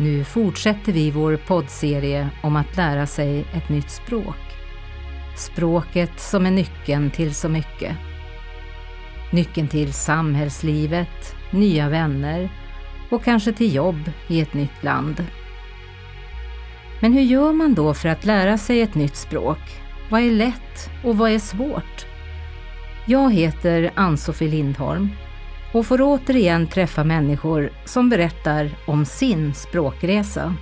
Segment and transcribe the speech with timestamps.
[0.00, 4.36] Nu fortsätter vi vår poddserie om att lära sig ett nytt språk.
[5.36, 7.96] Språket som är nyckeln till så mycket.
[9.32, 12.50] Nyckeln till samhällslivet, nya vänner
[13.10, 15.24] och kanske till jobb i ett nytt land.
[17.00, 19.80] Men hur gör man då för att lära sig ett nytt språk?
[20.10, 22.06] Vad är lätt och vad är svårt?
[23.06, 25.08] Jag heter Ann-Sofie Lindholm
[25.72, 30.54] och får återigen träffa människor som berättar om sin språkresa.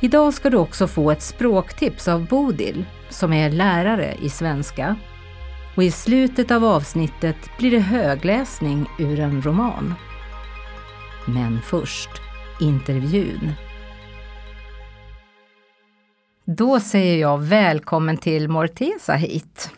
[0.00, 4.96] Idag ska du också få ett språktips av Bodil som är lärare i svenska.
[5.76, 9.94] Och i slutet av avsnittet blir det högläsning ur en roman.
[11.26, 12.10] Men först
[12.60, 13.52] intervjun.
[16.44, 19.70] Då säger jag välkommen till Morteza hit.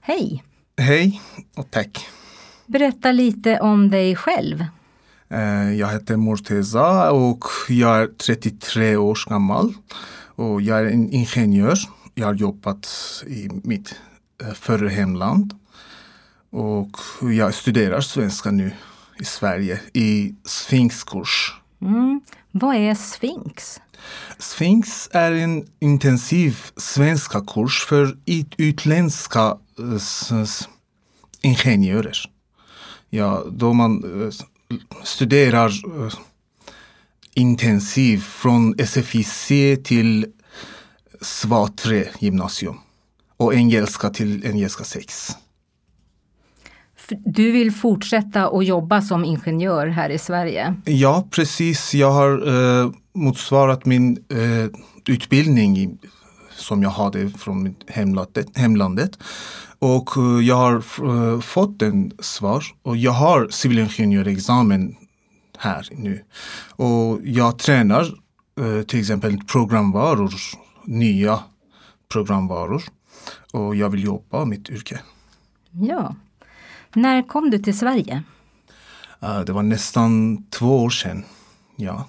[0.00, 0.42] Hej!
[0.78, 1.20] Hej
[1.56, 2.08] och tack.
[2.66, 4.64] Berätta lite om dig själv.
[5.28, 9.74] Eh, jag heter Morteza och jag är 33 år gammal.
[10.36, 11.78] Och jag är en ingenjör.
[12.14, 12.88] Jag har jobbat
[13.26, 13.94] i mitt
[14.42, 15.54] eh, förra hemland.
[16.50, 16.96] Och
[17.32, 18.72] jag studerar svenska nu
[19.20, 21.54] i Sverige i Sphinxkurs.
[21.82, 22.20] Mm.
[22.50, 23.80] Vad är Sphinx?
[24.38, 28.16] Sphinx är en intensiv svenska kurs för
[28.56, 30.46] utländska uh,
[31.42, 32.30] ingenjörer.
[33.10, 34.30] Ja, då man uh,
[35.02, 36.12] studerar uh,
[37.34, 39.48] intensivt från SFIC
[39.84, 40.26] till
[41.20, 42.76] SVA3 gymnasium
[43.36, 45.36] och engelska till engelska 6.
[47.08, 50.74] Du vill fortsätta att jobba som ingenjör här i Sverige?
[50.84, 51.94] Ja, precis.
[51.94, 55.98] Jag har eh, motsvarat min eh, utbildning
[56.56, 58.58] som jag hade från mitt hemlandet.
[58.58, 59.18] hemlandet.
[59.78, 64.96] Och eh, jag har eh, fått en svar och jag har civilingenjörexamen
[65.58, 66.24] här nu.
[66.70, 68.02] Och jag tränar
[68.60, 70.32] eh, till exempel programvaror,
[70.84, 71.40] nya
[72.08, 72.82] programvaror.
[73.52, 75.00] Och jag vill jobba mitt yrke.
[75.70, 76.14] Ja.
[76.94, 78.22] När kom du till Sverige?
[79.22, 81.24] Uh, det var nästan två år sedan.
[81.76, 82.06] Ja.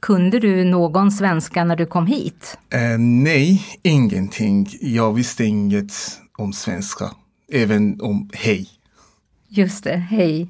[0.00, 2.58] Kunde du någon svenska när du kom hit?
[2.74, 4.68] Uh, nej, ingenting.
[4.80, 5.92] Jag visste inget
[6.38, 7.10] om svenska.
[7.52, 8.68] Även om hej.
[9.48, 10.48] Just det, hej.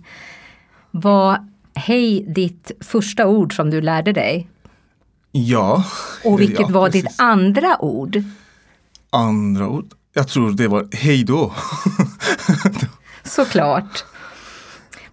[0.91, 4.49] Var hej ditt första ord som du lärde dig?
[5.33, 5.85] Ja.
[6.25, 8.23] Och vilket ja, var ditt andra ord?
[9.11, 9.93] Andra ord?
[10.13, 11.55] Jag tror det var hej då.
[13.25, 14.05] Såklart.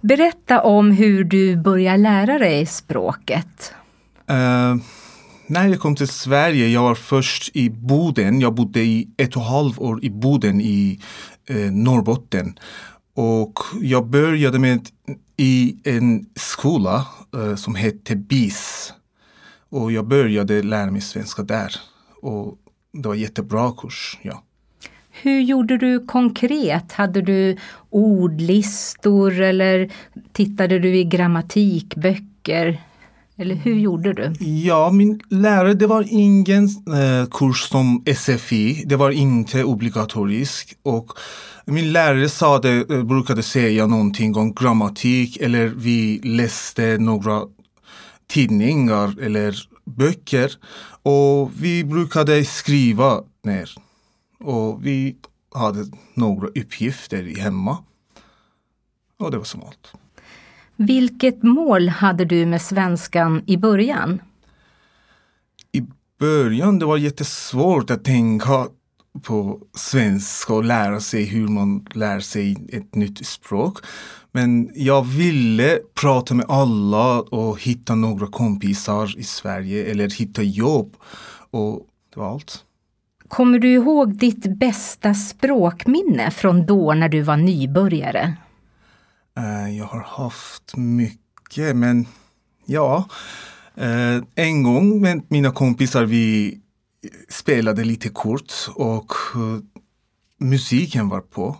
[0.01, 3.73] Berätta om hur du började lära dig språket.
[4.31, 4.81] Uh,
[5.47, 8.41] när jag kom till Sverige, jag var först i Boden.
[8.41, 10.99] Jag bodde i ett och ett halvt år i Boden i
[11.51, 12.59] uh, Norrbotten.
[13.15, 14.89] Och jag började med
[15.37, 18.93] i en skola uh, som hette BIS.
[19.69, 21.75] Och jag började lära mig svenska där.
[22.21, 22.57] Och
[22.93, 24.17] det var jättebra kurs.
[24.21, 24.43] Ja.
[25.21, 26.91] Hur gjorde du konkret?
[26.91, 27.57] Hade du
[27.89, 29.91] ordlistor eller
[30.33, 32.81] tittade du i grammatikböcker?
[33.37, 34.45] Eller hur gjorde du?
[34.45, 38.83] Ja, min lärare, det var ingen eh, kurs som SFI.
[38.85, 40.79] Det var inte obligatoriskt.
[40.83, 41.11] Och
[41.65, 47.41] min lärare sa det, eh, brukade säga någonting om grammatik eller vi läste några
[48.27, 50.51] tidningar eller böcker.
[51.03, 53.69] Och vi brukade skriva ner
[54.39, 55.15] och vi
[55.55, 57.77] hade några uppgifter hemma.
[59.19, 59.93] Och det var som allt.
[60.75, 64.21] Vilket mål hade du med svenskan i början?
[65.71, 65.83] I
[66.19, 68.67] början det var jättesvårt att tänka
[69.21, 73.77] på svenska och lära sig hur man lär sig ett nytt språk.
[74.31, 80.95] Men jag ville prata med alla och hitta några kompisar i Sverige eller hitta jobb.
[81.51, 81.81] Och
[82.13, 82.63] det var allt.
[83.27, 88.37] Kommer du ihåg ditt bästa språkminne från då när du var nybörjare?
[89.37, 92.07] Eh, jag har haft mycket, men
[92.65, 93.09] ja.
[93.75, 96.57] Eh, en gång med mina kompisar vi
[97.29, 99.59] spelade lite kort och eh,
[100.39, 101.57] musiken var på.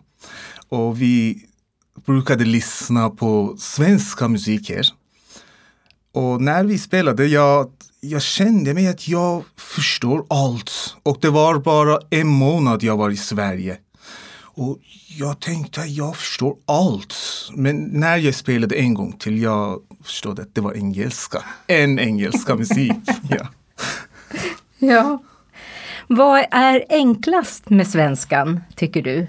[0.69, 1.45] Och vi
[2.06, 4.88] brukade lyssna på svenska musiker.
[6.12, 7.72] Och när vi spelade, jag
[8.10, 10.95] jag kände mig att jag förstår allt.
[11.04, 13.77] Och det var bara en månad jag var i Sverige.
[14.57, 14.80] Och
[15.18, 17.16] jag tänkte att jag förstår allt.
[17.54, 21.44] Men när jag spelade en gång till, jag förstod att det var engelska.
[21.68, 22.94] En engelska musik.
[23.30, 23.48] ja.
[24.78, 25.24] ja.
[26.07, 29.28] Vad är enklast med svenskan, tycker du?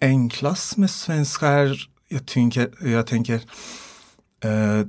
[0.00, 3.34] Enklast med svenska är, jag tänker, jag tänker
[4.44, 4.86] uh,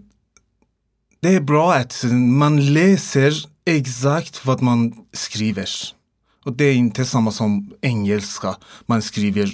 [1.19, 3.33] det är bra att man läser
[3.65, 5.69] exakt vad man skriver.
[6.47, 8.55] Och det är inte samma som engelska.
[8.85, 9.51] Man skriver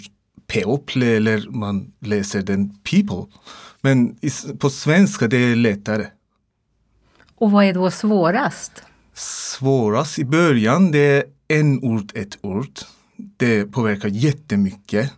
[0.48, 3.26] people eller man läser den people.
[3.82, 4.18] Men
[4.60, 6.08] på svenska det är lättare.
[7.36, 8.84] Och vad är då svårast?
[9.14, 12.80] Svårast i början det är en ord, ett ord.
[13.38, 15.12] Det påverkar jättemycket.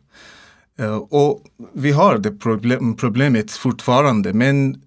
[0.79, 1.43] Uh, och
[1.73, 4.81] vi har det problem, problemet fortfarande men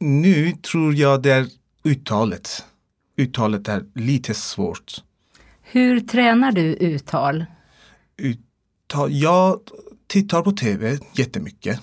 [0.00, 1.46] nu tror jag det är
[1.84, 2.64] uttalet.
[3.16, 5.02] Uttalet är lite svårt.
[5.72, 7.44] Hur tränar du uttal?
[8.16, 9.12] Uttal?
[9.12, 9.60] Jag
[10.06, 11.80] tittar på tv jättemycket.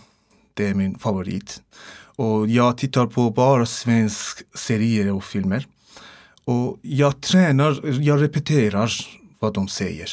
[0.53, 1.61] Det är min favorit.
[2.15, 5.67] Och jag tittar på bara svensk serier och filmer.
[6.43, 8.91] Och jag tränar, jag repeterar
[9.39, 10.09] vad de säger.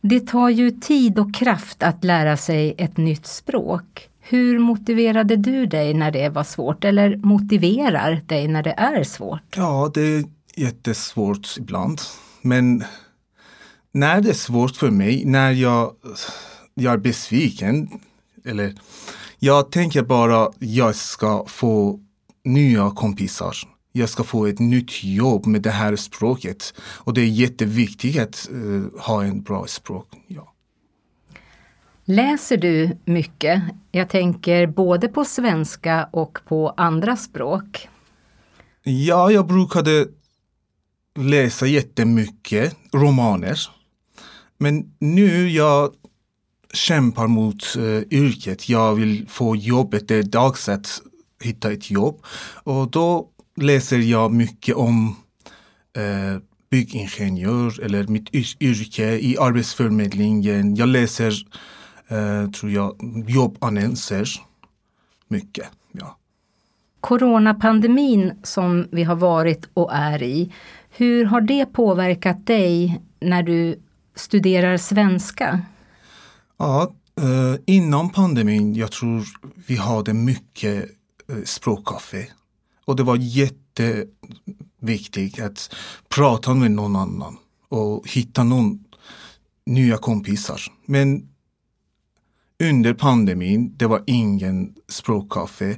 [0.00, 4.08] Det tar ju tid och kraft att lära sig ett nytt språk.
[4.20, 9.56] Hur motiverade du dig när det var svårt eller motiverar dig när det är svårt?
[9.56, 10.24] Ja, det
[10.56, 12.00] jättesvårt ibland.
[12.42, 12.84] Men
[13.92, 15.92] när det är svårt för mig, när jag,
[16.74, 17.88] jag är besviken
[18.44, 18.74] eller
[19.38, 22.00] jag tänker bara jag ska få
[22.44, 23.56] nya kompisar.
[23.92, 26.74] Jag ska få ett nytt jobb med det här språket.
[26.80, 30.08] Och det är jätteviktigt att uh, ha en bra språk.
[30.26, 30.52] Ja.
[32.04, 33.62] Läser du mycket?
[33.92, 37.88] Jag tänker både på svenska och på andra språk.
[38.82, 40.06] Ja, jag brukade
[41.16, 43.58] läsa jättemycket romaner.
[44.58, 45.94] Men nu jag
[46.72, 48.68] kämpar mot uh, yrket.
[48.68, 50.08] Jag vill få jobbet.
[50.08, 51.00] Det är dags att
[51.42, 52.24] hitta ett jobb.
[52.54, 55.16] Och då läser jag mycket om
[55.98, 56.38] uh,
[56.70, 60.76] byggingenjör eller mitt yrke i Arbetsförmedlingen.
[60.76, 61.32] Jag läser,
[62.12, 62.96] uh, tror jag,
[63.28, 64.28] jobbannonser
[65.28, 65.66] mycket.
[65.92, 66.18] Ja.
[67.06, 70.52] Coronapandemin som vi har varit och är i,
[70.90, 73.80] hur har det påverkat dig när du
[74.14, 75.60] studerar svenska?
[76.56, 79.24] Ja, eh, innan pandemin, jag tror
[79.66, 80.84] vi hade mycket
[81.28, 82.26] eh, språkkaffe.
[82.84, 85.74] Och det var jätteviktigt att
[86.08, 87.36] prata med någon annan
[87.68, 88.84] och hitta någon
[89.66, 90.60] nya kompisar.
[90.86, 91.28] Men
[92.64, 95.76] under pandemin, det var ingen språkkaffe.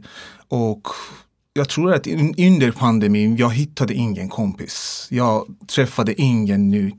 [0.49, 0.89] Och
[1.53, 5.09] jag tror att under pandemin, jag hittade ingen kompis.
[5.11, 6.93] Jag träffade ingen ny.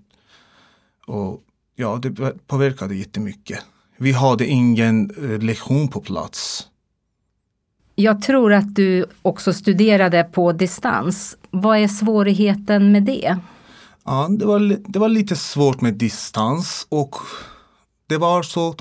[1.07, 1.41] Och
[1.75, 2.11] ja, det
[2.47, 3.59] påverkade jättemycket.
[3.97, 6.67] Vi hade ingen eh, lektion på plats.
[7.95, 11.37] Jag tror att du också studerade på distans.
[11.49, 13.37] Vad är svårigheten med det?
[14.03, 14.59] Ja, det var,
[14.91, 17.15] det var lite svårt med distans och
[18.07, 18.75] det var så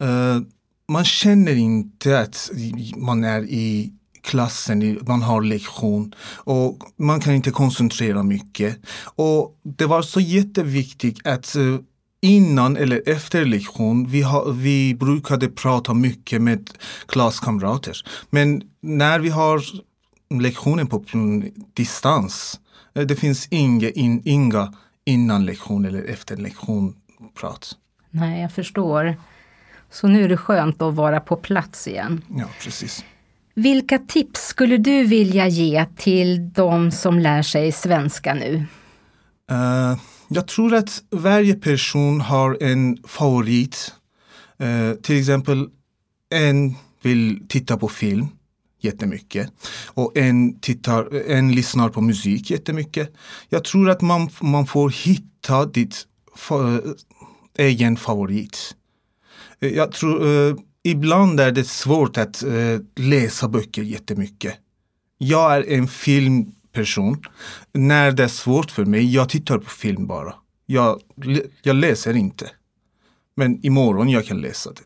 [0.00, 0.40] Eh,
[0.88, 2.50] man känner inte att
[2.96, 3.92] man är i
[4.22, 8.78] klassen, man har lektion och man kan inte koncentrera mycket.
[9.04, 11.76] Och det var så jätteviktigt att eh,
[12.20, 16.70] innan eller efter lektion, vi, ha, vi brukade prata mycket med
[17.06, 17.96] klasskamrater.
[18.30, 19.62] Men när vi har
[20.40, 21.04] lektionen på
[21.74, 22.60] distans,
[22.94, 24.74] eh, det finns inga, in, inga
[25.04, 26.94] innan lektion eller efter lektion
[27.40, 27.76] prat.
[28.10, 29.16] Nej, jag förstår.
[29.90, 32.24] Så nu är det skönt att vara på plats igen.
[32.36, 33.04] Ja, precis.
[33.54, 38.64] Vilka tips skulle du vilja ge till de som lär sig svenska nu?
[39.52, 43.94] Uh, jag tror att varje person har en favorit.
[44.62, 45.68] Uh, till exempel
[46.30, 48.26] en vill titta på film
[48.80, 49.52] jättemycket
[49.86, 53.14] och en, tittar, en lyssnar på musik jättemycket.
[53.48, 56.82] Jag tror att man, man får hitta ditt för,
[57.58, 58.74] egen favorit.
[59.62, 64.54] Uh, jag tror, uh, ibland är det svårt att uh, läsa böcker jättemycket.
[65.18, 67.22] Jag är en film person.
[67.72, 70.34] När det är svårt för mig, jag tittar på film bara.
[70.66, 71.00] Jag,
[71.62, 72.50] jag läser inte.
[73.34, 74.82] Men imorgon jag kan läsa det.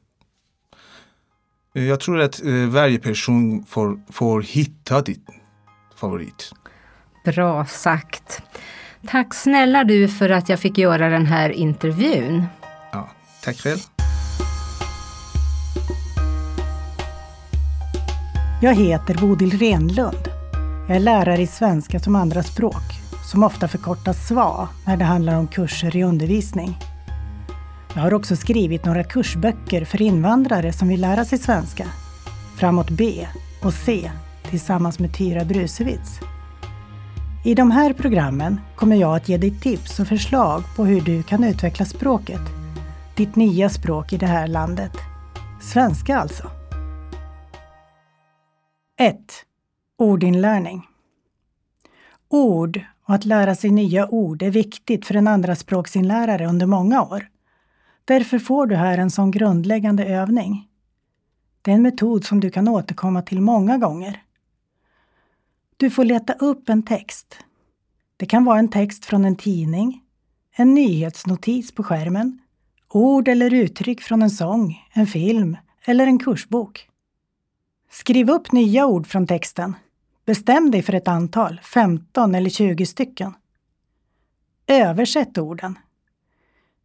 [1.81, 5.27] Jag tror att eh, varje person får, får hitta ditt
[5.97, 6.53] favorit.
[7.25, 8.43] Bra sagt.
[9.07, 12.45] Tack snälla du för att jag fick göra den här intervjun.
[12.93, 13.11] Ja,
[13.45, 13.79] tack själv.
[18.65, 20.29] Jag heter Bodil Renlund.
[20.89, 22.83] Jag är lärare i svenska som andraspråk,
[23.31, 26.79] som ofta förkortas SVA när det handlar om kurser i undervisning.
[27.95, 31.87] Jag har också skrivit några kursböcker för invandrare som vill lära sig svenska.
[32.57, 33.27] Framåt B
[33.63, 34.11] och C
[34.51, 36.21] tillsammans med Tyra Brusewitz.
[37.45, 41.23] I de här programmen kommer jag att ge dig tips och förslag på hur du
[41.23, 42.43] kan utveckla språket.
[43.17, 44.93] Ditt nya språk i det här landet.
[45.61, 46.62] Svenska alltså.
[48.97, 49.17] 1.
[49.97, 50.87] Ordinlärning.
[52.29, 57.29] Ord och att lära sig nya ord är viktigt för en andraspråksinlärare under många år.
[58.05, 60.69] Därför får du här en sån grundläggande övning.
[61.63, 64.23] Det är en metod som du kan återkomma till många gånger.
[65.77, 67.39] Du får leta upp en text.
[68.17, 70.03] Det kan vara en text från en tidning,
[70.57, 72.39] en nyhetsnotis på skärmen,
[72.89, 76.89] ord eller uttryck från en sång, en film eller en kursbok.
[77.93, 79.77] Skriv upp nya ord från texten.
[80.27, 83.35] Bestäm dig för ett antal, 15 eller 20 stycken.
[84.67, 85.79] Översätt orden.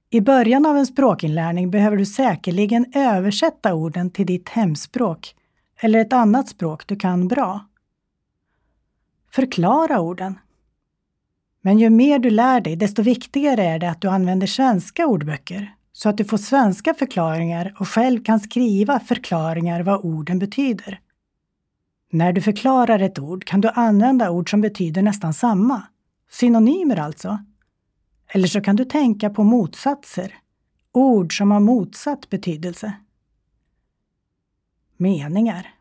[0.09, 5.35] I början av en språkinlärning behöver du säkerligen översätta orden till ditt hemspråk
[5.79, 7.65] eller ett annat språk du kan bra.
[9.31, 10.39] Förklara orden.
[11.61, 15.76] Men ju mer du lär dig, desto viktigare är det att du använder svenska ordböcker
[15.97, 21.01] så att du får svenska förklaringar och själv kan skriva förklaringar vad orden betyder.
[22.11, 25.83] När du förklarar ett ord kan du använda ord som betyder nästan samma.
[26.31, 27.39] Synonymer alltså.
[28.27, 30.33] Eller så kan du tänka på motsatser.
[30.91, 32.93] Ord som har motsatt betydelse.
[34.97, 35.73] Meningar.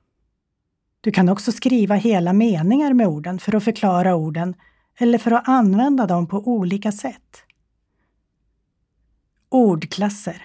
[1.01, 4.55] Du kan också skriva hela meningar med orden för att förklara orden
[4.99, 7.46] eller för att använda dem på olika sätt.
[9.49, 10.43] Ordklasser.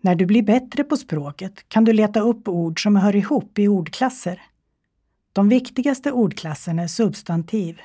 [0.00, 3.68] När du blir bättre på språket kan du leta upp ord som hör ihop i
[3.68, 4.42] ordklasser.
[5.32, 7.80] De viktigaste ordklasserna är substantiv,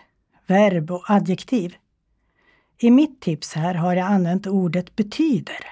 [0.48, 1.76] verb och adjektiv.
[2.78, 5.66] I mitt tips här har jag använt ordet betyder.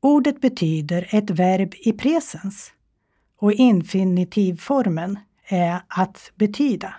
[0.00, 2.72] Ordet betyder ett verb i presens
[3.36, 6.94] och infinitivformen är att betyda.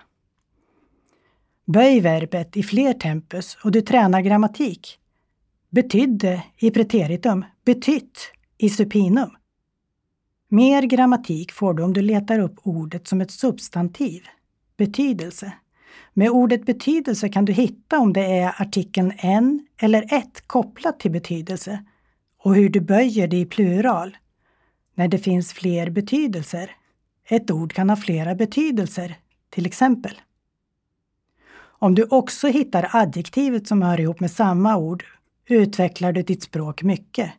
[1.64, 4.98] Böj verbet i fler tempus och du tränar grammatik.
[5.74, 8.18] Betydde i preteritum, betytt
[8.58, 9.30] i supinum.
[10.48, 14.22] Mer grammatik får du om du letar upp ordet som ett substantiv,
[14.76, 15.52] betydelse.
[16.12, 21.10] Med ordet betydelse kan du hitta om det är artikeln en eller ett kopplat till
[21.10, 21.84] betydelse
[22.38, 24.16] och hur du böjer det i plural.
[24.94, 26.70] När det finns fler betydelser.
[27.28, 29.16] Ett ord kan ha flera betydelser,
[29.50, 30.20] till exempel.
[31.60, 35.04] Om du också hittar adjektivet som hör ihop med samma ord
[35.46, 37.32] utvecklar du ditt språk mycket.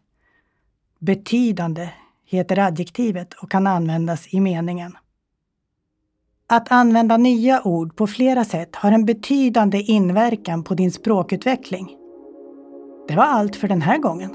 [1.00, 1.90] Betydande
[2.26, 4.98] heter adjektivet och kan användas i meningen.
[6.48, 11.96] Att använda nya ord på flera sätt har en betydande inverkan på din språkutveckling.
[13.08, 14.30] Det var allt för den här gången.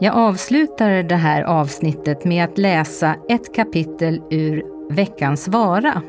[0.00, 6.02] Jag avslutar det här avsnittet med att läsa ett kapitel ur Veckans vara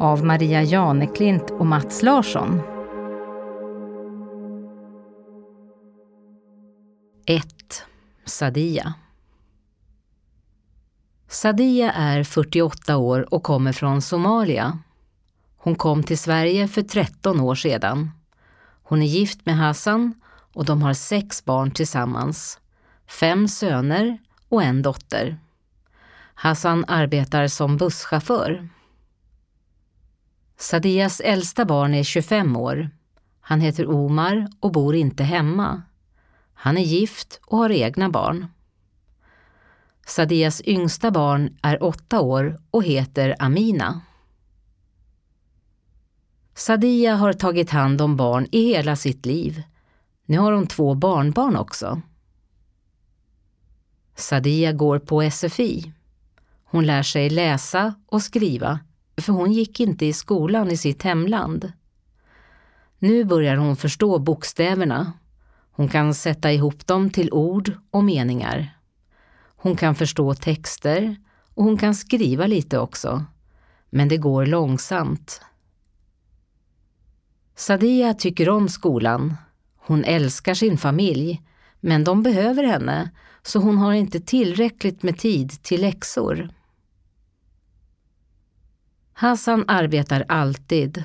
[0.00, 2.77] av Maria Janeklint och Mats Larsson.
[7.30, 7.44] 1.
[8.24, 8.94] Sadia
[11.28, 14.78] Sadia är 48 år och kommer från Somalia.
[15.56, 18.10] Hon kom till Sverige för 13 år sedan.
[18.82, 20.14] Hon är gift med Hassan
[20.54, 22.60] och de har sex barn tillsammans.
[23.20, 24.18] Fem söner
[24.48, 25.38] och en dotter.
[26.34, 28.68] Hassan arbetar som busschaufför.
[30.56, 32.90] Sadias äldsta barn är 25 år.
[33.40, 35.82] Han heter Omar och bor inte hemma.
[36.60, 38.46] Han är gift och har egna barn.
[40.06, 44.00] Sadias yngsta barn är åtta år och heter Amina.
[46.54, 49.62] Sadia har tagit hand om barn i hela sitt liv.
[50.26, 52.02] Nu har hon två barnbarn också.
[54.14, 55.92] Sadia går på SFI.
[56.64, 58.80] Hon lär sig läsa och skriva,
[59.16, 61.72] för hon gick inte i skolan i sitt hemland.
[62.98, 65.12] Nu börjar hon förstå bokstäverna.
[65.78, 68.78] Hon kan sätta ihop dem till ord och meningar.
[69.56, 71.16] Hon kan förstå texter
[71.54, 73.24] och hon kan skriva lite också.
[73.90, 75.40] Men det går långsamt.
[77.54, 79.36] Sadia tycker om skolan.
[79.76, 81.42] Hon älskar sin familj,
[81.80, 83.10] men de behöver henne
[83.42, 86.50] så hon har inte tillräckligt med tid till läxor.
[89.12, 91.04] Hassan arbetar alltid.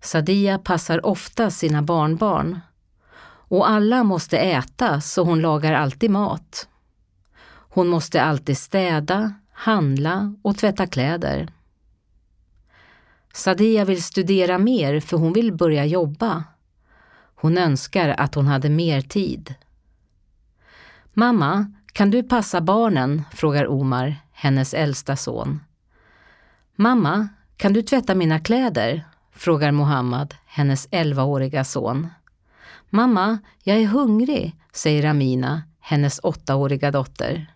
[0.00, 2.60] Sadia passar ofta sina barnbarn.
[3.48, 6.68] Och alla måste äta så hon lagar alltid mat.
[7.46, 11.48] Hon måste alltid städa, handla och tvätta kläder.
[13.32, 16.44] Sadia vill studera mer för hon vill börja jobba.
[17.34, 19.54] Hon önskar att hon hade mer tid.
[21.12, 23.22] Mamma, kan du passa barnen?
[23.32, 25.60] frågar Omar, hennes äldsta son.
[26.76, 29.04] Mamma, kan du tvätta mina kläder?
[29.32, 32.08] frågar Mohammad, hennes 11-åriga son.
[32.94, 37.54] Mamma, jag är hungrig, säger Amina, hennes åttaåriga dotter.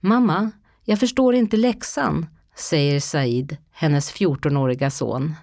[0.00, 0.50] Mamma,
[0.84, 5.34] Jag förstår inte läxan, säger Said, hennes 14-åriga son.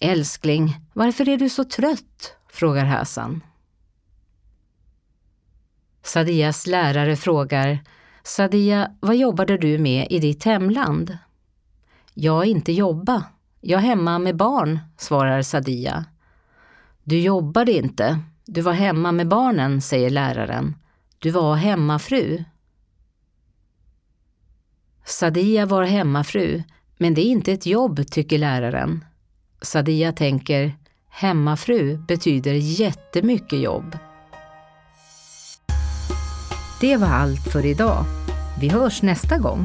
[0.00, 2.36] Älskling, varför är du så trött?
[2.48, 3.40] frågar Hassan.
[6.02, 7.78] Sadias lärare frågar
[8.22, 11.18] Sadia, vad jobbade du med i ditt hemland?
[12.14, 13.24] Jag inte jobba.
[13.60, 16.04] Jag är hemma med barn, svarar Sadia.
[17.04, 18.18] Du jobbade inte.
[18.46, 20.76] Du var hemma med barnen, säger läraren.
[21.18, 22.44] Du var hemmafru.
[25.04, 26.62] Sadia var hemmafru,
[26.98, 29.04] men det är inte ett jobb, tycker läraren.
[29.62, 30.76] Sadia tänker,
[31.08, 33.98] hemmafru betyder jättemycket jobb.
[36.80, 38.04] Det var allt för idag.
[38.60, 39.64] Vi hörs nästa gång.